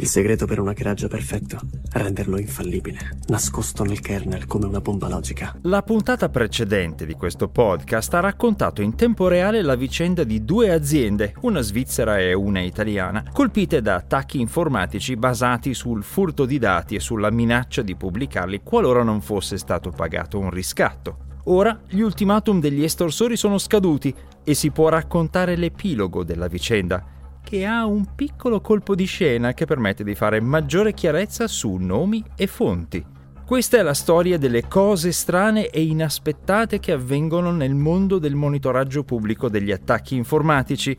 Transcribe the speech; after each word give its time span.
Il 0.00 0.06
segreto 0.06 0.46
per 0.46 0.58
un 0.58 0.68
hackeraggio 0.68 1.08
perfetto 1.08 1.58
renderlo 1.92 2.38
infallibile, 2.38 3.18
nascosto 3.26 3.84
nel 3.84 4.00
kernel 4.00 4.46
come 4.46 4.64
una 4.64 4.80
bomba 4.80 5.10
logica. 5.10 5.54
La 5.64 5.82
puntata 5.82 6.30
precedente 6.30 7.04
di 7.04 7.12
questo 7.12 7.48
podcast 7.48 8.14
ha 8.14 8.20
raccontato 8.20 8.80
in 8.80 8.94
tempo 8.94 9.28
reale 9.28 9.60
la 9.60 9.74
vicenda 9.74 10.24
di 10.24 10.42
due 10.42 10.72
aziende, 10.72 11.34
una 11.42 11.60
svizzera 11.60 12.18
e 12.18 12.32
una 12.32 12.60
italiana, 12.60 13.24
colpite 13.30 13.82
da 13.82 13.96
attacchi 13.96 14.40
informatici 14.40 15.16
basati 15.16 15.74
sul 15.74 16.02
furto 16.02 16.46
di 16.46 16.58
dati 16.58 16.94
e 16.94 17.00
sulla 17.00 17.30
minaccia 17.30 17.82
di 17.82 17.94
pubblicarli 17.94 18.62
qualora 18.62 19.02
non 19.02 19.20
fosse 19.20 19.58
stato 19.58 19.90
pagato 19.90 20.38
un 20.38 20.48
riscatto. 20.48 21.28
Ora 21.44 21.78
gli 21.86 22.00
ultimatum 22.00 22.58
degli 22.58 22.84
estorsori 22.84 23.36
sono 23.36 23.58
scaduti 23.58 24.14
e 24.44 24.54
si 24.54 24.70
può 24.70 24.88
raccontare 24.88 25.56
l'epilogo 25.56 26.24
della 26.24 26.48
vicenda, 26.48 27.04
che 27.50 27.66
ha 27.66 27.84
un 27.84 28.14
piccolo 28.14 28.60
colpo 28.60 28.94
di 28.94 29.06
scena 29.06 29.54
che 29.54 29.64
permette 29.64 30.04
di 30.04 30.14
fare 30.14 30.40
maggiore 30.40 30.94
chiarezza 30.94 31.48
su 31.48 31.74
nomi 31.74 32.22
e 32.36 32.46
fonti. 32.46 33.04
Questa 33.44 33.76
è 33.76 33.82
la 33.82 33.92
storia 33.92 34.38
delle 34.38 34.68
cose 34.68 35.10
strane 35.10 35.68
e 35.68 35.82
inaspettate 35.82 36.78
che 36.78 36.92
avvengono 36.92 37.50
nel 37.50 37.74
mondo 37.74 38.20
del 38.20 38.36
monitoraggio 38.36 39.02
pubblico 39.02 39.48
degli 39.48 39.72
attacchi 39.72 40.14
informatici 40.14 40.96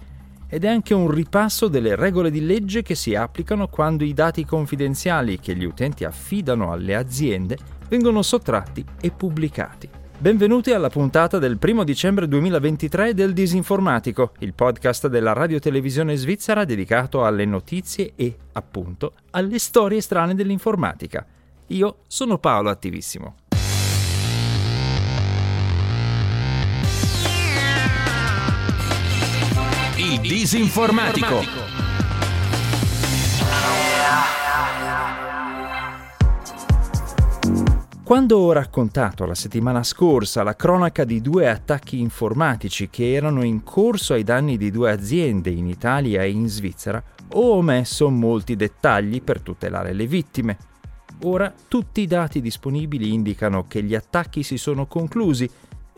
ed 0.49 0.65
è 0.65 0.67
anche 0.67 0.93
un 0.93 1.09
ripasso 1.09 1.69
delle 1.69 1.95
regole 1.95 2.29
di 2.29 2.45
legge 2.45 2.81
che 2.81 2.95
si 2.95 3.15
applicano 3.15 3.69
quando 3.69 4.03
i 4.03 4.13
dati 4.13 4.43
confidenziali 4.43 5.39
che 5.39 5.55
gli 5.55 5.63
utenti 5.63 6.03
affidano 6.03 6.73
alle 6.73 6.95
aziende 6.95 7.57
vengono 7.87 8.21
sottratti 8.21 8.83
e 8.99 9.09
pubblicati. 9.11 10.00
Benvenuti 10.21 10.71
alla 10.71 10.91
puntata 10.91 11.39
del 11.39 11.57
1 11.59 11.83
dicembre 11.83 12.27
2023 12.27 13.15
del 13.15 13.33
Disinformatico, 13.33 14.33
il 14.41 14.53
podcast 14.53 15.07
della 15.07 15.33
radiotelevisione 15.33 16.15
svizzera 16.15 16.63
dedicato 16.63 17.25
alle 17.25 17.43
notizie 17.45 18.11
e, 18.15 18.37
appunto, 18.51 19.13
alle 19.31 19.57
storie 19.57 19.99
strane 19.99 20.35
dell'informatica. 20.35 21.25
Io 21.69 22.01
sono 22.05 22.37
Paolo 22.37 22.69
Attivissimo. 22.69 23.33
Il 29.95 30.19
Disinformatico. 30.19 31.70
Quando 38.11 38.39
ho 38.39 38.51
raccontato 38.51 39.25
la 39.25 39.33
settimana 39.33 39.83
scorsa 39.83 40.43
la 40.43 40.57
cronaca 40.57 41.05
di 41.05 41.21
due 41.21 41.47
attacchi 41.47 42.01
informatici 42.01 42.89
che 42.89 43.13
erano 43.13 43.41
in 43.41 43.63
corso 43.63 44.11
ai 44.11 44.23
danni 44.23 44.57
di 44.57 44.69
due 44.69 44.91
aziende 44.91 45.49
in 45.49 45.65
Italia 45.65 46.21
e 46.21 46.29
in 46.29 46.49
Svizzera, 46.49 47.01
ho 47.35 47.53
omesso 47.53 48.09
molti 48.09 48.57
dettagli 48.57 49.21
per 49.21 49.39
tutelare 49.39 49.93
le 49.93 50.07
vittime. 50.07 50.57
Ora 51.23 51.53
tutti 51.69 52.01
i 52.01 52.05
dati 52.05 52.41
disponibili 52.41 53.13
indicano 53.13 53.65
che 53.65 53.81
gli 53.81 53.95
attacchi 53.95 54.43
si 54.43 54.57
sono 54.57 54.87
conclusi 54.87 55.49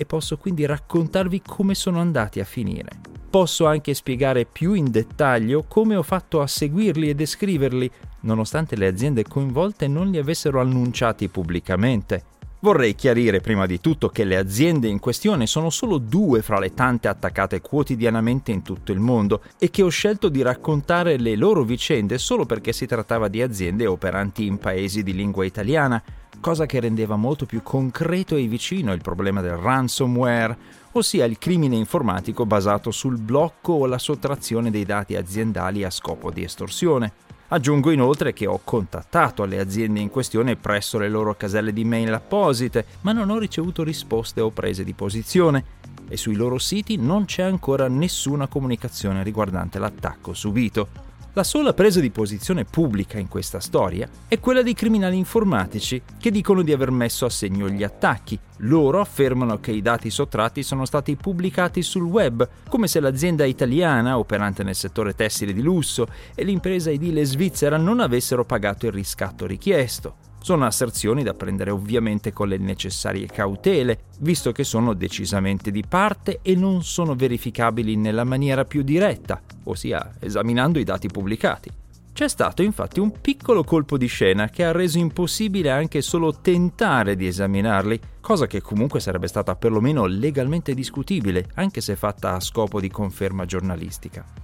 e 0.04 0.06
posso 0.06 0.38
quindi 0.38 0.66
raccontarvi 0.66 1.42
come 1.46 1.73
sono 1.73 2.00
andati 2.00 2.40
a 2.40 2.46
finire. 2.46 2.90
Posso 3.30 3.66
anche 3.66 3.94
spiegare 3.96 4.45
più 4.45 4.73
in 4.73 4.92
dettaglio 4.92 5.64
come 5.68 5.95
ho 5.95 6.04
fatto 6.04 6.42
a 6.42 6.48
seguirli 6.48 7.10
e 7.10 7.16
descriverli, 7.16 7.90
nonostante 8.22 8.76
le 8.76 8.88
aziende 8.88 9.23
coinvolte 9.23 9.88
non 9.88 10.10
li 10.12 10.20
avessero 10.20 10.62
annunciati 10.62 11.30
pubblicamente. 11.30 12.26
Vorrei 12.60 12.95
chiarire 12.95 13.42
prima 13.42 13.66
di 13.66 13.82
tutto 13.82 14.08
che 14.08 14.23
le 14.23 14.38
aziende 14.38 14.88
in 14.88 15.00
questione 15.00 15.48
sono 15.48 15.70
solo 15.70 15.98
due 15.98 16.42
fra 16.42 16.60
le 16.60 16.73
tante 16.73 17.10
attaccate 17.10 17.60
quotidianamente 17.60 18.52
in 18.52 18.62
tutto 18.62 18.94
il 18.94 19.00
mondo 19.00 19.42
e 19.58 19.70
che 19.70 19.82
ho 19.82 19.90
scelto 19.90 20.30
di 20.30 20.42
raccontare 20.42 21.17
le 21.17 21.36
loro 21.36 21.64
vicende 21.64 22.17
solo 22.17 22.45
perché 22.45 22.72
si 22.72 22.86
trattava 22.86 23.28
di 23.28 23.42
aziende 23.42 23.86
operanti 23.86 24.45
in 24.45 24.60
paesi 24.60 25.04
di 25.04 25.14
lingua 25.14 25.44
italiana, 25.44 26.02
cosa 26.44 26.66
che 26.66 26.81
rendeva 26.81 27.16
molto 27.16 27.45
più 27.45 27.63
concreto 27.63 28.36
e 28.36 28.47
vicino 28.47 28.91
il 28.91 28.99
problema 28.99 29.39
del 29.39 29.55
ransomware, 29.55 30.58
ossia 30.92 31.23
il 31.23 31.37
crimine 31.37 31.77
informatico 31.77 32.45
basato 32.45 32.92
sul 32.92 33.17
blocco 33.17 33.71
o 33.71 33.86
la 33.86 33.98
sottrazione 33.98 34.70
dei 34.70 34.83
dati 34.83 35.15
aziendali 35.15 35.86
a 35.86 35.89
scopo 35.89 36.32
di 36.32 36.43
estorsione. 36.43 37.14
Aggiungo 37.48 37.92
inoltre 37.92 38.33
che 38.33 38.45
ho 38.45 38.59
contattato 38.61 39.45
le 39.45 39.58
aziende 39.58 40.02
in 40.02 40.09
questione 40.09 40.58
presso 40.58 40.99
le 40.99 41.08
loro 41.08 41.33
caselle 41.36 41.71
di 41.71 41.86
mail 41.86 42.14
apposite, 42.14 42.87
ma 43.02 43.14
non 43.14 43.30
ho 43.30 43.37
ricevuto 43.37 43.82
risposte 43.82 44.42
o 44.42 44.49
prese 44.49 44.83
di 44.83 44.92
posizione 44.92 45.64
e 46.09 46.17
sui 46.17 46.36
loro 46.36 46.58
siti 46.58 46.98
non 46.98 47.23
c'è 47.23 47.43
ancora 47.43 47.87
nessuna 47.87 48.48
comunicazione 48.48 49.23
riguardante 49.23 49.80
l'attacco 49.80 50.33
subito. 50.33 51.13
La 51.36 51.44
sola 51.44 51.73
presa 51.73 51.99
di 51.99 52.11
posizione 52.11 52.64
pubblica 52.64 53.17
in 53.17 53.27
questa 53.27 53.60
storia 53.60 54.08
è 54.27 54.39
quella 54.39 54.61
dei 54.61 54.76
criminali 54.76 55.17
informatici 55.17 55.99
che 56.20 56.30
dicono 56.30 56.61
di 56.61 56.71
aver 56.71 56.92
messo 56.92 57.26
a 57.26 57.30
segno 57.32 57.67
gli 57.70 57.82
attacchi. 57.82 58.39
Loro 58.58 58.99
affermano 58.99 59.60
che 59.60 59.71
i 59.71 59.82
dati 59.82 60.11
sottratti 60.11 60.61
sono 60.61 60.86
stati 60.86 61.16
pubblicati 61.16 61.82
sul 61.82 62.04
web, 62.04 62.48
come 62.70 62.86
se 62.86 62.99
l'azienda 62.99 63.45
italiana, 63.45 64.20
operante 64.20 64.61
nel 64.61 64.76
settore 64.76 65.16
tessile 65.16 65.54
di 65.54 65.64
lusso, 65.64 66.05
e 66.36 66.44
l'impresa 66.44 66.92
edile 66.92 67.26
svizzera 67.26 67.77
non 67.77 68.00
avessero 68.00 68.45
pagato 68.45 68.86
il 68.86 68.92
riscatto 68.92 69.48
richiesto. 69.48 70.33
Sono 70.43 70.65
asserzioni 70.65 71.23
da 71.23 71.33
prendere 71.33 71.71
ovviamente 71.71 72.33
con 72.33 72.49
le 72.49 72.58
necessarie 72.58 73.27
cautele, 73.27 73.99
visto 74.20 74.52
che 74.52 74.65
sono 74.65 74.93
decisamente 74.93 75.71
di 75.71 75.86
parte 75.87 76.39
e 76.42 76.54
non 76.54 76.83
sono 76.83 77.15
verificabili 77.15 77.95
nella 77.95 78.26
maniera 78.26 78.65
più 78.65 78.82
diretta, 78.82 79.42
ossia 79.64 80.15
esaminando 80.20 80.80
i 80.80 80.83
dati 80.83 81.08
pubblicati. 81.08 81.71
C'è 82.11 82.27
stato 82.27 82.61
infatti 82.61 82.99
un 82.99 83.21
piccolo 83.21 83.64
colpo 83.64 83.98
di 83.98 84.08
scena 84.08 84.49
che 84.49 84.65
ha 84.65 84.73
reso 84.73 84.98
impossibile 84.98 85.71
anche 85.71 86.02
solo 86.02 86.36
tentare 86.42 87.15
di 87.15 87.26
esaminarli, 87.26 87.98
cosa 88.20 88.45
che 88.45 88.59
comunque 88.59 88.99
sarebbe 88.99 89.30
stata 89.30 89.55
perlomeno 89.55 90.08
legalmente 90.08 90.73
discutibile, 90.73 91.52
anche 91.53 91.80
se 91.80 91.95
fatta 91.95 92.33
a 92.33 92.42
scopo 92.42 92.82
di 92.82 92.89
conferma 92.89 93.45
giornalistica. 93.45 94.42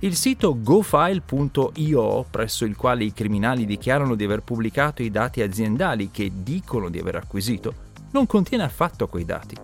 Il 0.00 0.14
sito 0.14 0.56
gofile.io, 0.62 2.24
presso 2.30 2.64
il 2.64 2.76
quale 2.76 3.02
i 3.02 3.12
criminali 3.12 3.66
dichiarano 3.66 4.14
di 4.14 4.22
aver 4.22 4.42
pubblicato 4.42 5.02
i 5.02 5.10
dati 5.10 5.42
aziendali 5.42 6.12
che 6.12 6.30
dicono 6.32 6.88
di 6.88 7.00
aver 7.00 7.16
acquisito, 7.16 7.74
non 8.12 8.24
contiene 8.26 8.62
affatto 8.62 9.08
quei 9.08 9.24
dati. 9.24 9.56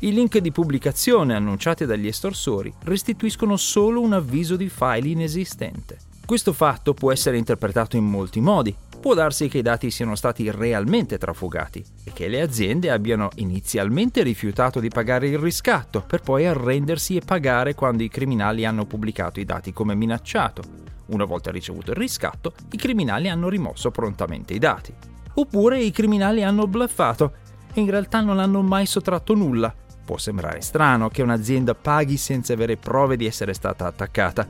I 0.00 0.12
link 0.12 0.36
di 0.40 0.52
pubblicazione 0.52 1.34
annunciati 1.34 1.86
dagli 1.86 2.06
estorsori 2.06 2.70
restituiscono 2.82 3.56
solo 3.56 4.02
un 4.02 4.12
avviso 4.12 4.56
di 4.56 4.68
file 4.68 5.08
inesistente. 5.08 5.96
Questo 6.26 6.52
fatto 6.52 6.92
può 6.92 7.10
essere 7.10 7.38
interpretato 7.38 7.96
in 7.96 8.04
molti 8.04 8.40
modi, 8.40 8.76
può 9.02 9.14
darsi 9.14 9.48
che 9.48 9.58
i 9.58 9.62
dati 9.62 9.90
siano 9.90 10.14
stati 10.14 10.48
realmente 10.48 11.18
trafugati 11.18 11.84
e 12.04 12.12
che 12.12 12.28
le 12.28 12.40
aziende 12.40 12.88
abbiano 12.88 13.30
inizialmente 13.34 14.22
rifiutato 14.22 14.78
di 14.78 14.90
pagare 14.90 15.26
il 15.26 15.38
riscatto 15.38 16.04
per 16.06 16.20
poi 16.20 16.46
arrendersi 16.46 17.16
e 17.16 17.20
pagare 17.20 17.74
quando 17.74 18.04
i 18.04 18.08
criminali 18.08 18.64
hanno 18.64 18.84
pubblicato 18.84 19.40
i 19.40 19.44
dati 19.44 19.72
come 19.72 19.96
minacciato. 19.96 20.62
Una 21.06 21.24
volta 21.24 21.50
ricevuto 21.50 21.90
il 21.90 21.96
riscatto, 21.96 22.54
i 22.70 22.76
criminali 22.76 23.28
hanno 23.28 23.48
rimosso 23.48 23.90
prontamente 23.90 24.54
i 24.54 24.60
dati. 24.60 24.94
Oppure 25.34 25.82
i 25.82 25.90
criminali 25.90 26.44
hanno 26.44 26.68
bluffato 26.68 27.32
e 27.74 27.80
in 27.80 27.90
realtà 27.90 28.20
non 28.20 28.38
hanno 28.38 28.62
mai 28.62 28.86
sottratto 28.86 29.34
nulla. 29.34 29.74
Può 30.04 30.16
sembrare 30.16 30.60
strano 30.60 31.08
che 31.08 31.22
un'azienda 31.22 31.74
paghi 31.74 32.16
senza 32.16 32.52
avere 32.52 32.76
prove 32.76 33.16
di 33.16 33.26
essere 33.26 33.52
stata 33.52 33.84
attaccata, 33.84 34.46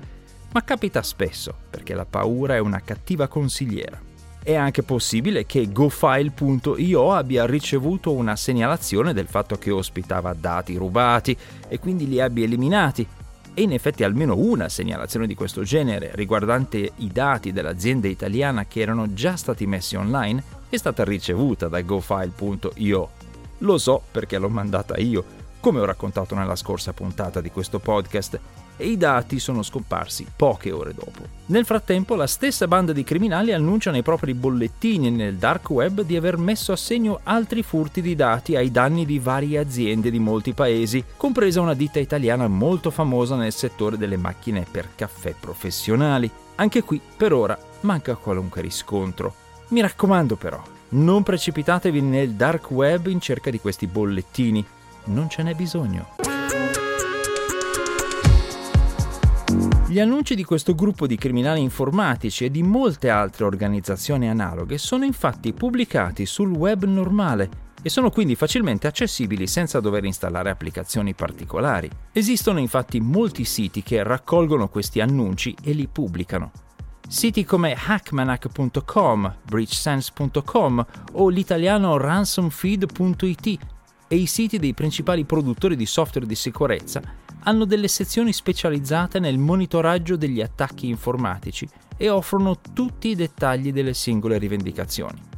ma 0.52 0.62
capita 0.62 1.02
spesso 1.02 1.54
perché 1.70 1.94
la 1.94 2.04
paura 2.04 2.54
è 2.54 2.58
una 2.58 2.82
cattiva 2.82 3.28
consigliera. 3.28 4.11
È 4.44 4.56
anche 4.56 4.82
possibile 4.82 5.46
che 5.46 5.70
GoFile.io 5.70 7.12
abbia 7.12 7.46
ricevuto 7.46 8.10
una 8.10 8.34
segnalazione 8.34 9.12
del 9.12 9.28
fatto 9.28 9.56
che 9.56 9.70
ospitava 9.70 10.34
dati 10.34 10.74
rubati 10.74 11.36
e 11.68 11.78
quindi 11.78 12.08
li 12.08 12.20
abbia 12.20 12.44
eliminati. 12.44 13.06
E 13.54 13.62
in 13.62 13.72
effetti 13.72 14.02
almeno 14.02 14.36
una 14.36 14.68
segnalazione 14.68 15.28
di 15.28 15.36
questo 15.36 15.62
genere 15.62 16.10
riguardante 16.14 16.90
i 16.96 17.12
dati 17.12 17.52
dell'azienda 17.52 18.08
italiana 18.08 18.66
che 18.66 18.80
erano 18.80 19.12
già 19.12 19.36
stati 19.36 19.64
messi 19.64 19.94
online 19.94 20.42
è 20.68 20.76
stata 20.76 21.04
ricevuta 21.04 21.68
da 21.68 21.80
GoFile.io. 21.80 23.10
Lo 23.58 23.78
so 23.78 24.02
perché 24.10 24.38
l'ho 24.38 24.48
mandata 24.48 24.96
io, 24.96 25.24
come 25.60 25.78
ho 25.78 25.84
raccontato 25.84 26.34
nella 26.34 26.56
scorsa 26.56 26.92
puntata 26.92 27.40
di 27.40 27.52
questo 27.52 27.78
podcast, 27.78 28.40
e 28.76 28.88
i 28.88 28.96
dati 28.96 29.38
sono 29.38 29.62
scomparsi 29.62 30.26
poche 30.34 30.72
ore 30.72 30.94
dopo. 30.94 31.40
Nel 31.46 31.64
frattempo 31.64 32.14
la 32.14 32.26
stessa 32.26 32.66
banda 32.66 32.92
di 32.92 33.04
criminali 33.04 33.52
annuncia 33.52 33.90
nei 33.90 34.02
propri 34.02 34.34
bollettini 34.34 35.10
nel 35.10 35.36
dark 35.36 35.70
web 35.70 36.02
di 36.02 36.16
aver 36.16 36.38
messo 36.38 36.72
a 36.72 36.76
segno 36.76 37.20
altri 37.24 37.62
furti 37.62 38.00
di 38.00 38.14
dati 38.14 38.56
ai 38.56 38.70
danni 38.70 39.04
di 39.04 39.18
varie 39.18 39.58
aziende 39.58 40.10
di 40.10 40.18
molti 40.18 40.52
paesi, 40.52 41.04
compresa 41.16 41.60
una 41.60 41.74
ditta 41.74 41.98
italiana 41.98 42.48
molto 42.48 42.90
famosa 42.90 43.36
nel 43.36 43.52
settore 43.52 43.96
delle 43.96 44.16
macchine 44.16 44.66
per 44.70 44.90
caffè 44.94 45.34
professionali. 45.38 46.30
Anche 46.56 46.82
qui, 46.82 47.00
per 47.16 47.32
ora, 47.32 47.58
manca 47.80 48.14
qualunque 48.16 48.60
riscontro. 48.60 49.34
Mi 49.68 49.80
raccomando 49.80 50.36
però, 50.36 50.62
non 50.90 51.22
precipitatevi 51.22 52.00
nel 52.00 52.32
dark 52.32 52.70
web 52.70 53.06
in 53.06 53.20
cerca 53.20 53.50
di 53.50 53.58
questi 53.58 53.86
bollettini, 53.86 54.64
non 55.04 55.28
ce 55.28 55.42
n'è 55.42 55.54
bisogno. 55.54 56.31
Gli 59.92 60.00
annunci 60.00 60.34
di 60.34 60.42
questo 60.42 60.74
gruppo 60.74 61.06
di 61.06 61.18
criminali 61.18 61.60
informatici 61.60 62.46
e 62.46 62.50
di 62.50 62.62
molte 62.62 63.10
altre 63.10 63.44
organizzazioni 63.44 64.26
analoghe 64.26 64.78
sono 64.78 65.04
infatti 65.04 65.52
pubblicati 65.52 66.24
sul 66.24 66.48
web 66.48 66.84
normale 66.84 67.50
e 67.82 67.90
sono 67.90 68.08
quindi 68.08 68.34
facilmente 68.34 68.86
accessibili 68.86 69.46
senza 69.46 69.80
dover 69.80 70.06
installare 70.06 70.48
applicazioni 70.48 71.12
particolari. 71.12 71.90
Esistono 72.10 72.58
infatti 72.58 73.00
molti 73.00 73.44
siti 73.44 73.82
che 73.82 74.02
raccolgono 74.02 74.70
questi 74.70 75.02
annunci 75.02 75.54
e 75.62 75.72
li 75.72 75.86
pubblicano. 75.88 76.52
Siti 77.06 77.44
come 77.44 77.76
hackmanac.com, 77.76 79.36
breachsense.com 79.44 80.86
o 81.12 81.28
l'italiano 81.28 81.98
ransomfeed.it 81.98 83.58
e 84.08 84.16
i 84.16 84.24
siti 84.24 84.58
dei 84.58 84.72
principali 84.72 85.26
produttori 85.26 85.76
di 85.76 85.84
software 85.84 86.26
di 86.26 86.34
sicurezza 86.34 87.20
hanno 87.44 87.64
delle 87.64 87.88
sezioni 87.88 88.32
specializzate 88.32 89.18
nel 89.18 89.38
monitoraggio 89.38 90.16
degli 90.16 90.40
attacchi 90.40 90.88
informatici 90.88 91.68
e 91.96 92.08
offrono 92.08 92.60
tutti 92.72 93.08
i 93.08 93.14
dettagli 93.14 93.72
delle 93.72 93.94
singole 93.94 94.38
rivendicazioni 94.38 95.30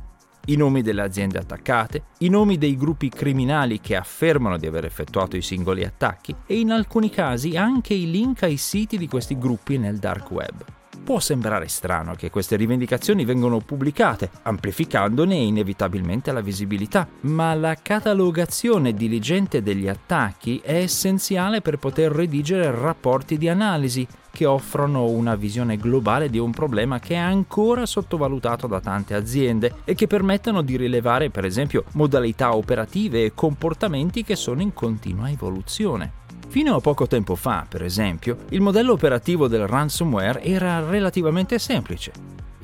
i 0.47 0.57
nomi 0.57 0.83
delle 0.83 1.03
aziende 1.03 1.39
attaccate, 1.39 2.05
i 2.19 2.29
nomi 2.29 2.59
dei 2.59 2.77
gruppi 2.77 3.09
criminali 3.09 3.81
che 3.81 3.97
affermano 3.97 4.59
di 4.59 4.67
aver 4.67 4.85
effettuato 4.85 5.37
i 5.37 5.43
singoli 5.43 5.85
attacchi 5.85 6.35
e 6.47 6.59
in 6.59 6.71
alcuni 6.71 7.11
casi 7.11 7.57
anche 7.57 7.95
i 7.95 8.11
link 8.11 8.43
ai 8.43 8.57
siti 8.57 8.99
di 8.99 9.09
questi 9.09 9.39
gruppi 9.39 9.79
nel 9.79 9.99
dark 9.99 10.31
web. 10.31 10.84
Può 11.03 11.21
sembrare 11.21 11.69
strano 11.69 12.15
che 12.15 12.31
queste 12.31 12.57
rivendicazioni 12.57 13.25
vengano 13.25 13.59
pubblicate, 13.59 14.31
amplificandone 14.43 15.35
inevitabilmente 15.35 16.33
la 16.33 16.41
visibilità, 16.41 17.07
ma 17.23 17.55
la 17.55 17.77
catalogazione 17.81 18.95
diligente 18.95 19.63
degli 19.63 19.89
attacchi 19.89 20.61
è 20.65 20.77
essenziale 20.77 21.61
per 21.61 21.79
poter 21.79 22.11
redigere 22.11 22.71
rapporti 22.71 23.37
di 23.37 23.49
analisi 23.49 24.07
che 24.35 24.47
offrono 24.47 25.05
una 25.05 25.37
visione 25.37 25.77
globale 25.77 26.29
di 26.29 26.39
un 26.39 26.51
problema 26.51 26.99
che 26.99 27.15
è 27.15 27.19
ancora 27.19 27.87
sottovalutato 27.87 28.67
da 28.67 28.81
tante 28.81 29.15
aziende 29.15 29.77
e 29.85 29.95
che 29.95 30.09
permettono 30.09 30.63
di 30.63 30.77
rilevare 30.77 31.31
per 31.31 31.45
esempio 31.45 31.85
modalità 31.93 32.57
operative 32.57 33.25
e 33.25 33.33
comportamenti 33.33 34.25
che 34.25 34.35
sono 34.35 34.61
in 34.61 34.73
continua 34.73 35.31
evoluzione. 35.31 36.24
Fino 36.55 36.77
a 36.77 36.81
poco 36.81 37.09
tempo 37.09 37.35
fa, 37.35 37.67
per 37.69 37.83
esempio, 37.83 38.45
il 38.51 38.61
modello 38.61 38.93
operativo 38.93 39.49
del 39.49 39.67
ransomware 39.67 40.41
era 40.41 40.89
relativamente 40.89 41.59
semplice. 41.59 42.13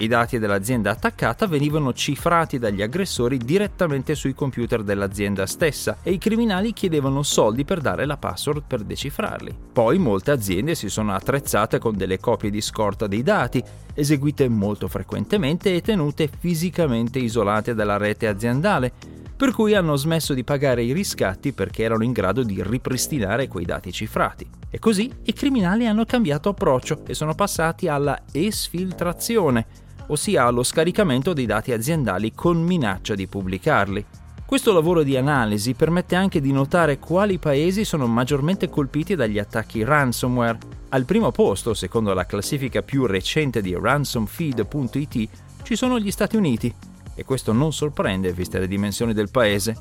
I 0.00 0.08
dati 0.08 0.38
dell'azienda 0.38 0.92
attaccata 0.92 1.46
venivano 1.46 1.92
cifrati 1.92 2.58
dagli 2.58 2.80
aggressori 2.80 3.36
direttamente 3.36 4.14
sui 4.14 4.32
computer 4.32 4.82
dell'azienda 4.82 5.44
stessa 5.44 5.98
e 6.02 6.12
i 6.12 6.16
criminali 6.16 6.72
chiedevano 6.72 7.22
soldi 7.22 7.66
per 7.66 7.82
dare 7.82 8.06
la 8.06 8.16
password 8.16 8.62
per 8.66 8.80
decifrarli. 8.80 9.54
Poi 9.70 9.98
molte 9.98 10.30
aziende 10.30 10.74
si 10.74 10.88
sono 10.88 11.12
attrezzate 11.12 11.78
con 11.78 11.98
delle 11.98 12.18
copie 12.18 12.48
di 12.48 12.62
scorta 12.62 13.06
dei 13.06 13.22
dati, 13.22 13.62
eseguite 13.92 14.48
molto 14.48 14.88
frequentemente 14.88 15.74
e 15.74 15.82
tenute 15.82 16.30
fisicamente 16.34 17.18
isolate 17.18 17.74
dalla 17.74 17.98
rete 17.98 18.26
aziendale, 18.26 18.90
per 19.36 19.52
cui 19.52 19.74
hanno 19.74 19.96
smesso 19.96 20.32
di 20.32 20.44
pagare 20.44 20.82
i 20.82 20.92
riscatti 20.92 21.52
perché 21.52 21.82
erano 21.82 22.04
in 22.04 22.12
grado 22.12 22.42
di 22.42 22.62
ripristinare 22.62 23.48
quei 23.48 23.66
dati 23.66 23.92
cifrati. 23.92 24.48
E 24.70 24.78
così 24.78 25.12
i 25.24 25.34
criminali 25.34 25.86
hanno 25.86 26.06
cambiato 26.06 26.48
approccio 26.48 27.02
e 27.06 27.12
sono 27.12 27.34
passati 27.34 27.86
alla 27.86 28.22
esfiltrazione, 28.32 29.88
ossia 30.10 30.44
allo 30.44 30.62
scaricamento 30.62 31.32
dei 31.32 31.46
dati 31.46 31.72
aziendali 31.72 32.32
con 32.34 32.62
minaccia 32.62 33.14
di 33.14 33.26
pubblicarli. 33.26 34.04
Questo 34.44 34.72
lavoro 34.72 35.04
di 35.04 35.16
analisi 35.16 35.74
permette 35.74 36.16
anche 36.16 36.40
di 36.40 36.52
notare 36.52 36.98
quali 36.98 37.38
paesi 37.38 37.84
sono 37.84 38.06
maggiormente 38.08 38.68
colpiti 38.68 39.14
dagli 39.14 39.38
attacchi 39.38 39.84
ransomware. 39.84 40.58
Al 40.88 41.04
primo 41.04 41.30
posto, 41.30 41.72
secondo 41.72 42.12
la 42.14 42.26
classifica 42.26 42.82
più 42.82 43.06
recente 43.06 43.62
di 43.62 43.76
ransomfeed.it, 43.80 45.28
ci 45.62 45.76
sono 45.76 46.00
gli 46.00 46.10
Stati 46.10 46.36
Uniti, 46.36 46.74
e 47.14 47.24
questo 47.24 47.52
non 47.52 47.72
sorprende 47.72 48.32
viste 48.32 48.58
le 48.58 48.66
dimensioni 48.66 49.12
del 49.12 49.30
paese. 49.30 49.76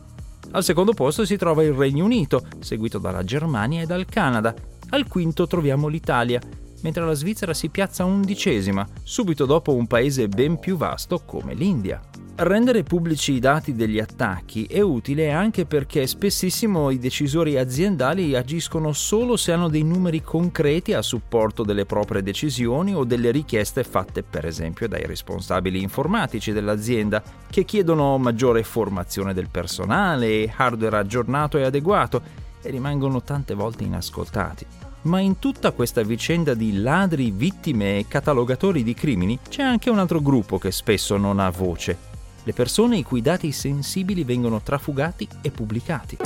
Al 0.51 0.63
secondo 0.63 0.93
posto 0.93 1.25
si 1.25 1.35
trova 1.35 1.63
il 1.63 1.73
Regno 1.73 2.05
Unito, 2.05 2.43
seguito 2.59 2.99
dalla 2.99 3.23
Germania 3.23 3.81
e 3.81 3.85
dal 3.87 4.05
Canada. 4.05 4.53
Al 4.89 5.07
quinto 5.07 5.47
troviamo 5.47 5.87
l'Italia, 5.87 6.39
mentre 6.81 7.05
la 7.05 7.13
Svizzera 7.13 7.53
si 7.53 7.69
piazza 7.69 8.05
undicesima, 8.05 8.87
subito 9.03 9.45
dopo 9.45 9.73
un 9.73 9.87
paese 9.87 10.27
ben 10.27 10.59
più 10.59 10.77
vasto 10.77 11.21
come 11.25 11.53
l'India. 11.53 12.01
Rendere 12.41 12.83
pubblici 12.83 13.33
i 13.33 13.39
dati 13.39 13.75
degli 13.75 13.99
attacchi 13.99 14.63
è 14.63 14.79
utile 14.79 15.29
anche 15.29 15.65
perché 15.65 16.07
spessissimo 16.07 16.89
i 16.89 16.97
decisori 16.97 17.57
aziendali 17.57 18.33
agiscono 18.33 18.93
solo 18.93 19.35
se 19.35 19.51
hanno 19.51 19.67
dei 19.67 19.83
numeri 19.83 20.21
concreti 20.21 20.93
a 20.93 21.01
supporto 21.01 21.63
delle 21.63 21.85
proprie 21.85 22.23
decisioni 22.23 22.95
o 22.95 23.03
delle 23.03 23.31
richieste 23.31 23.83
fatte 23.83 24.23
per 24.23 24.45
esempio 24.45 24.87
dai 24.87 25.05
responsabili 25.05 25.81
informatici 25.81 26.53
dell'azienda 26.53 27.21
che 27.49 27.65
chiedono 27.65 28.17
maggiore 28.17 28.63
formazione 28.63 29.33
del 29.33 29.49
personale, 29.49 30.49
hardware 30.55 30.95
aggiornato 30.95 31.57
e 31.57 31.63
adeguato 31.63 32.21
e 32.61 32.69
rimangono 32.69 33.21
tante 33.21 33.53
volte 33.53 33.83
inascoltati. 33.83 34.88
Ma 35.01 35.19
in 35.19 35.39
tutta 35.39 35.71
questa 35.71 36.03
vicenda 36.03 36.53
di 36.53 36.81
ladri, 36.81 37.31
vittime 37.31 37.99
e 37.99 38.05
catalogatori 38.07 38.83
di 38.83 38.93
crimini 38.93 39.39
c'è 39.47 39.63
anche 39.63 39.89
un 39.89 39.99
altro 39.99 40.21
gruppo 40.21 40.57
che 40.57 40.71
spesso 40.71 41.17
non 41.17 41.39
ha 41.39 41.49
voce 41.49 42.09
le 42.49 42.53
persone 42.53 42.97
i 42.97 43.03
cui 43.03 43.21
dati 43.21 43.51
sensibili 43.51 44.23
vengono 44.23 44.61
trafugati 44.61 45.27
e 45.41 45.51
pubblicati. 45.51 46.17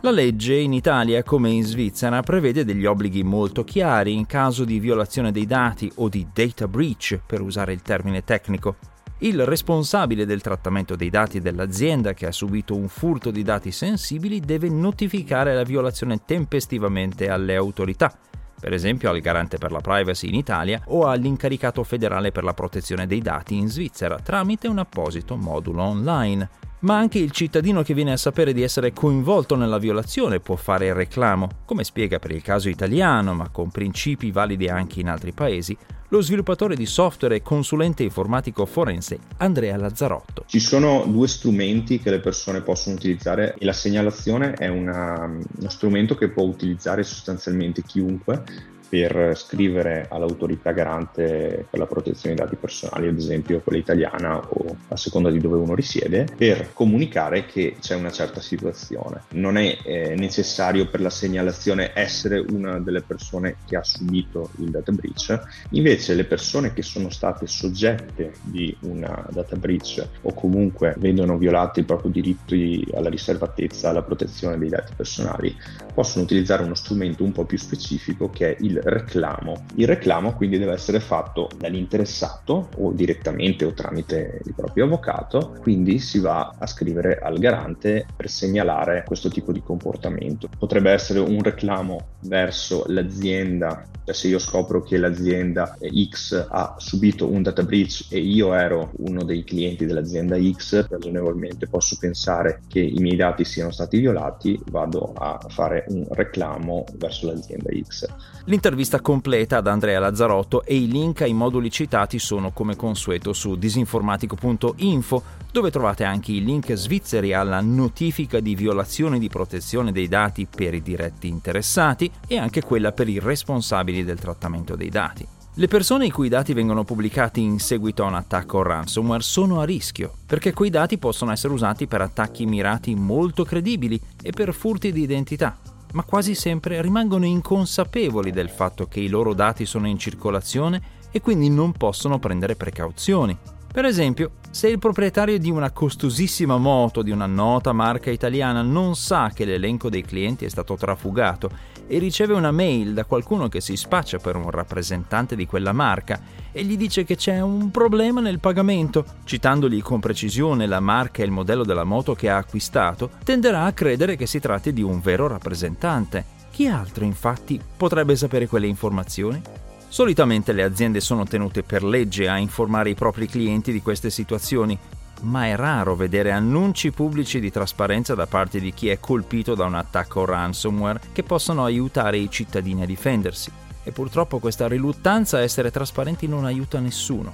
La 0.00 0.10
legge 0.10 0.54
in 0.54 0.72
Italia 0.72 1.22
come 1.22 1.50
in 1.50 1.64
Svizzera 1.64 2.22
prevede 2.22 2.64
degli 2.64 2.86
obblighi 2.86 3.22
molto 3.24 3.62
chiari 3.64 4.14
in 4.14 4.24
caso 4.24 4.64
di 4.64 4.78
violazione 4.78 5.32
dei 5.32 5.46
dati 5.46 5.90
o 5.96 6.08
di 6.08 6.26
data 6.32 6.66
breach, 6.66 7.20
per 7.26 7.40
usare 7.40 7.72
il 7.72 7.82
termine 7.82 8.22
tecnico. 8.22 8.76
Il 9.18 9.46
responsabile 9.46 10.26
del 10.26 10.42
trattamento 10.42 10.94
dei 10.94 11.08
dati 11.08 11.40
dell'azienda 11.40 12.12
che 12.12 12.26
ha 12.26 12.32
subito 12.32 12.76
un 12.76 12.88
furto 12.88 13.30
di 13.30 13.42
dati 13.42 13.70
sensibili 13.70 14.40
deve 14.40 14.68
notificare 14.68 15.54
la 15.54 15.62
violazione 15.62 16.20
tempestivamente 16.26 17.30
alle 17.30 17.56
autorità 17.56 18.14
per 18.58 18.72
esempio 18.72 19.10
al 19.10 19.20
garante 19.20 19.58
per 19.58 19.70
la 19.70 19.80
privacy 19.80 20.28
in 20.28 20.34
Italia 20.34 20.82
o 20.86 21.06
all'incaricato 21.06 21.84
federale 21.84 22.32
per 22.32 22.42
la 22.42 22.54
protezione 22.54 23.06
dei 23.06 23.20
dati 23.20 23.54
in 23.54 23.68
Svizzera 23.68 24.18
tramite 24.18 24.66
un 24.66 24.78
apposito 24.78 25.36
modulo 25.36 25.82
online 25.82 26.48
ma 26.80 26.98
anche 26.98 27.18
il 27.18 27.30
cittadino 27.30 27.82
che 27.82 27.94
viene 27.94 28.12
a 28.12 28.16
sapere 28.16 28.52
di 28.52 28.62
essere 28.62 28.92
coinvolto 28.92 29.56
nella 29.56 29.78
violazione 29.78 30.40
può 30.40 30.56
fare 30.56 30.86
il 30.86 30.94
reclamo, 30.94 31.48
come 31.64 31.84
spiega 31.84 32.18
per 32.18 32.32
il 32.32 32.42
caso 32.42 32.68
italiano, 32.68 33.34
ma 33.34 33.48
con 33.50 33.70
principi 33.70 34.30
validi 34.30 34.68
anche 34.68 35.00
in 35.00 35.08
altri 35.08 35.32
paesi, 35.32 35.76
lo 36.08 36.20
sviluppatore 36.20 36.76
di 36.76 36.86
software 36.86 37.36
e 37.36 37.42
consulente 37.42 38.04
informatico 38.04 38.64
forense 38.64 39.18
Andrea 39.38 39.76
Lazzarotto. 39.76 40.44
Ci 40.46 40.60
sono 40.60 41.04
due 41.06 41.26
strumenti 41.26 41.98
che 41.98 42.10
le 42.10 42.20
persone 42.20 42.60
possono 42.60 42.94
utilizzare 42.94 43.56
e 43.58 43.64
la 43.64 43.72
segnalazione 43.72 44.52
è 44.52 44.68
una, 44.68 45.24
uno 45.24 45.68
strumento 45.68 46.14
che 46.14 46.28
può 46.28 46.44
utilizzare 46.44 47.02
sostanzialmente 47.02 47.82
chiunque 47.82 48.44
per 48.88 49.36
scrivere 49.36 50.06
all'autorità 50.10 50.72
garante 50.72 51.66
per 51.68 51.78
la 51.78 51.86
protezione 51.86 52.34
dei 52.34 52.44
dati 52.44 52.56
personali, 52.56 53.08
ad 53.08 53.16
esempio 53.16 53.60
quella 53.60 53.78
italiana 53.78 54.38
o 54.38 54.76
a 54.88 54.96
seconda 54.96 55.30
di 55.30 55.38
dove 55.38 55.56
uno 55.56 55.74
risiede, 55.74 56.26
per 56.36 56.72
comunicare 56.72 57.46
che 57.46 57.76
c'è 57.80 57.94
una 57.94 58.10
certa 58.10 58.40
situazione. 58.40 59.22
Non 59.30 59.56
è 59.56 59.78
eh, 59.82 60.14
necessario 60.16 60.86
per 60.86 61.00
la 61.00 61.10
segnalazione 61.10 61.90
essere 61.94 62.38
una 62.38 62.78
delle 62.78 63.02
persone 63.02 63.56
che 63.66 63.76
ha 63.76 63.82
subito 63.82 64.50
il 64.58 64.70
data 64.70 64.92
breach, 64.92 65.40
invece 65.70 66.14
le 66.14 66.24
persone 66.24 66.72
che 66.72 66.82
sono 66.82 67.10
state 67.10 67.46
soggette 67.46 68.34
di 68.42 68.76
una 68.80 69.26
data 69.30 69.56
breach 69.56 70.06
o 70.22 70.32
comunque 70.32 70.94
vedono 70.98 71.36
violati 71.36 71.80
i 71.80 71.84
propri 71.84 72.10
diritti 72.10 72.86
alla 72.94 73.08
riservatezza, 73.08 73.90
alla 73.90 74.02
protezione 74.02 74.58
dei 74.58 74.68
dati 74.68 74.92
personali, 74.94 75.54
possono 75.94 76.24
utilizzare 76.24 76.62
uno 76.62 76.74
strumento 76.74 77.24
un 77.24 77.32
po' 77.32 77.44
più 77.44 77.58
specifico 77.58 78.30
che 78.30 78.54
è 78.54 78.56
il 78.60 78.75
reclamo. 78.82 79.64
Il 79.76 79.86
reclamo 79.86 80.34
quindi 80.34 80.58
deve 80.58 80.72
essere 80.72 81.00
fatto 81.00 81.48
dall'interessato 81.58 82.68
o 82.76 82.92
direttamente 82.92 83.64
o 83.64 83.72
tramite 83.72 84.40
il 84.44 84.54
proprio 84.54 84.84
avvocato, 84.84 85.56
quindi 85.60 85.98
si 85.98 86.18
va 86.18 86.54
a 86.58 86.66
scrivere 86.66 87.18
al 87.18 87.38
garante 87.38 88.06
per 88.14 88.28
segnalare 88.28 89.04
questo 89.06 89.28
tipo 89.28 89.52
di 89.52 89.62
comportamento. 89.62 90.48
Potrebbe 90.58 90.90
essere 90.90 91.18
un 91.20 91.42
reclamo 91.42 92.14
verso 92.22 92.84
l'azienda, 92.88 93.84
cioè 94.04 94.14
se 94.14 94.28
io 94.28 94.38
scopro 94.38 94.82
che 94.82 94.96
l'azienda 94.98 95.76
X 96.10 96.46
ha 96.48 96.74
subito 96.78 97.30
un 97.30 97.42
data 97.42 97.62
breach 97.62 98.06
e 98.10 98.18
io 98.18 98.54
ero 98.54 98.92
uno 98.98 99.24
dei 99.24 99.44
clienti 99.44 99.86
dell'azienda 99.86 100.36
X, 100.38 100.88
ragionevolmente 100.88 101.66
posso 101.66 101.96
pensare 101.98 102.60
che 102.68 102.80
i 102.80 102.98
miei 102.98 103.16
dati 103.16 103.44
siano 103.44 103.70
stati 103.70 103.98
violati, 103.98 104.60
vado 104.70 105.12
a 105.14 105.38
fare 105.48 105.84
un 105.88 106.06
reclamo 106.10 106.84
verso 106.98 107.26
l'azienda 107.26 107.70
X. 107.82 108.06
L'inter- 108.44 108.65
L'intervista 108.66 109.00
completa 109.00 109.58
ad 109.58 109.68
Andrea 109.68 110.00
Lazzarotto 110.00 110.64
e 110.64 110.74
i 110.74 110.88
link 110.88 111.20
ai 111.20 111.32
moduli 111.32 111.70
citati 111.70 112.18
sono 112.18 112.50
come 112.50 112.74
consueto 112.74 113.32
su 113.32 113.54
disinformatico.info, 113.54 115.22
dove 115.52 115.70
trovate 115.70 116.02
anche 116.02 116.32
i 116.32 116.42
link 116.42 116.74
svizzeri 116.74 117.32
alla 117.32 117.60
notifica 117.60 118.40
di 118.40 118.56
violazione 118.56 119.20
di 119.20 119.28
protezione 119.28 119.92
dei 119.92 120.08
dati 120.08 120.48
per 120.52 120.74
i 120.74 120.82
diretti 120.82 121.28
interessati 121.28 122.10
e 122.26 122.38
anche 122.38 122.60
quella 122.64 122.90
per 122.90 123.08
i 123.08 123.20
responsabili 123.20 124.02
del 124.02 124.18
trattamento 124.18 124.74
dei 124.74 124.88
dati. 124.88 125.24
Le 125.54 125.68
persone 125.68 126.06
i 126.06 126.10
cui 126.10 126.28
dati 126.28 126.52
vengono 126.52 126.82
pubblicati 126.82 127.40
in 127.40 127.60
seguito 127.60 128.02
a 128.02 128.08
un 128.08 128.14
attacco 128.14 128.62
ransomware 128.62 129.22
sono 129.22 129.60
a 129.60 129.64
rischio, 129.64 130.12
perché 130.26 130.52
quei 130.52 130.70
dati 130.70 130.98
possono 130.98 131.30
essere 131.30 131.52
usati 131.52 131.86
per 131.86 132.00
attacchi 132.00 132.44
mirati 132.46 132.96
molto 132.96 133.44
credibili 133.44 134.00
e 134.20 134.32
per 134.32 134.52
furti 134.52 134.90
di 134.90 135.02
identità, 135.02 135.56
ma 135.96 136.04
quasi 136.04 136.34
sempre 136.34 136.82
rimangono 136.82 137.24
inconsapevoli 137.24 138.30
del 138.30 138.50
fatto 138.50 138.86
che 138.86 139.00
i 139.00 139.08
loro 139.08 139.32
dati 139.32 139.64
sono 139.64 139.88
in 139.88 139.98
circolazione 139.98 140.82
e 141.10 141.22
quindi 141.22 141.48
non 141.48 141.72
possono 141.72 142.18
prendere 142.18 142.54
precauzioni. 142.54 143.34
Per 143.72 143.86
esempio, 143.86 144.32
se 144.50 144.68
il 144.68 144.78
proprietario 144.78 145.38
di 145.38 145.50
una 145.50 145.70
costosissima 145.70 146.58
moto 146.58 147.00
di 147.00 147.10
una 147.10 147.24
nota 147.24 147.72
marca 147.72 148.10
italiana 148.10 148.60
non 148.60 148.94
sa 148.94 149.30
che 149.32 149.46
l'elenco 149.46 149.88
dei 149.88 150.02
clienti 150.02 150.44
è 150.44 150.50
stato 150.50 150.76
trafugato 150.76 151.50
e 151.86 151.98
riceve 151.98 152.34
una 152.34 152.50
mail 152.50 152.94
da 152.94 153.04
qualcuno 153.04 153.48
che 153.48 153.60
si 153.60 153.76
spaccia 153.76 154.18
per 154.18 154.36
un 154.36 154.50
rappresentante 154.50 155.36
di 155.36 155.46
quella 155.46 155.72
marca 155.72 156.20
e 156.52 156.64
gli 156.64 156.76
dice 156.76 157.04
che 157.04 157.16
c'è 157.16 157.40
un 157.40 157.70
problema 157.70 158.20
nel 158.20 158.40
pagamento, 158.40 159.04
citandogli 159.24 159.82
con 159.82 160.00
precisione 160.00 160.66
la 160.66 160.80
marca 160.80 161.22
e 161.22 161.26
il 161.26 161.30
modello 161.30 161.64
della 161.64 161.84
moto 161.84 162.14
che 162.14 162.30
ha 162.30 162.36
acquistato, 162.36 163.10
tenderà 163.24 163.64
a 163.64 163.72
credere 163.72 164.16
che 164.16 164.26
si 164.26 164.40
tratti 164.40 164.72
di 164.72 164.82
un 164.82 165.00
vero 165.00 165.26
rappresentante. 165.26 166.24
Chi 166.50 166.66
altro 166.66 167.04
infatti 167.04 167.60
potrebbe 167.76 168.16
sapere 168.16 168.46
quelle 168.46 168.66
informazioni? 168.66 169.40
Solitamente 169.88 170.52
le 170.52 170.62
aziende 170.62 171.00
sono 171.00 171.24
tenute 171.24 171.62
per 171.62 171.84
legge 171.84 172.28
a 172.28 172.38
informare 172.38 172.90
i 172.90 172.94
propri 172.94 173.26
clienti 173.26 173.72
di 173.72 173.82
queste 173.82 174.10
situazioni, 174.10 174.78
ma 175.22 175.46
è 175.46 175.56
raro 175.56 175.96
vedere 175.96 176.30
annunci 176.30 176.90
pubblici 176.90 177.40
di 177.40 177.50
trasparenza 177.50 178.14
da 178.14 178.26
parte 178.26 178.60
di 178.60 178.72
chi 178.72 178.88
è 178.88 179.00
colpito 179.00 179.54
da 179.54 179.64
un 179.64 179.74
attacco 179.74 180.24
ransomware 180.24 181.00
che 181.12 181.22
possano 181.22 181.64
aiutare 181.64 182.18
i 182.18 182.30
cittadini 182.30 182.82
a 182.82 182.86
difendersi. 182.86 183.50
E 183.82 183.92
purtroppo 183.92 184.38
questa 184.38 184.66
riluttanza 184.68 185.38
a 185.38 185.42
essere 185.42 185.70
trasparenti 185.70 186.26
non 186.26 186.44
aiuta 186.44 186.80
nessuno. 186.80 187.32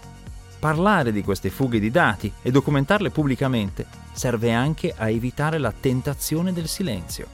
Parlare 0.59 1.11
di 1.11 1.23
queste 1.23 1.51
fughe 1.51 1.81
di 1.81 1.91
dati 1.91 2.33
e 2.41 2.51
documentarle 2.51 3.11
pubblicamente 3.11 3.87
serve 4.13 4.53
anche 4.53 4.95
a 4.97 5.09
evitare 5.09 5.59
la 5.59 5.73
tentazione 5.73 6.53
del 6.53 6.69
silenzio. 6.69 7.27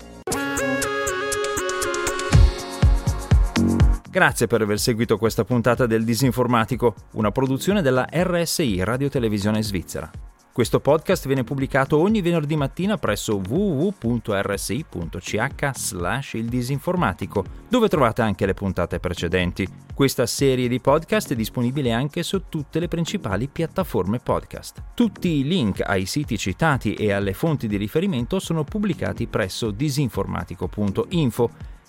Grazie 4.11 4.47
per 4.47 4.63
aver 4.63 4.79
seguito 4.79 5.19
questa 5.19 5.45
puntata 5.45 5.87
del 5.87 6.05
Disinformatico, 6.05 6.95
una 7.13 7.31
produzione 7.31 7.83
della 7.83 8.09
RSI 8.11 8.83
Radio 8.83 9.11
Televisione 9.11 9.63
Svizzera. 9.63 10.11
Questo 10.59 10.81
podcast 10.81 11.29
viene 11.29 11.45
pubblicato 11.45 11.99
ogni 11.99 12.21
venerdì 12.21 12.57
mattina 12.57 12.99
presso 12.99 13.37
www.rsi.ch 13.37 14.11
slash 15.73 16.33
il 16.33 16.49
disinformatico, 16.49 17.45
dove 17.69 17.87
trovate 17.87 18.23
anche 18.23 18.45
le 18.45 18.55
puntate 18.55 18.99
precedenti. 18.99 19.69
Questa 19.95 20.27
serie 20.27 20.67
di 20.67 20.81
podcast 20.81 21.31
è 21.31 21.37
disponibile 21.37 21.93
anche 21.93 22.25
su 22.25 22.49
tutte 22.49 22.81
le 22.81 22.89
principali 22.89 23.47
piattaforme 23.47 24.19
podcast. 24.19 24.83
Tutti 24.95 25.29
i 25.29 25.45
link 25.45 25.81
ai 25.81 26.07
siti 26.07 26.37
citati 26.37 26.95
e 26.95 27.13
alle 27.13 27.35
fonti 27.35 27.69
di 27.69 27.77
riferimento 27.77 28.41
sono 28.41 28.65
pubblicati 28.65 29.29
presso 29.29 29.71
disinformatico.info 29.71 31.77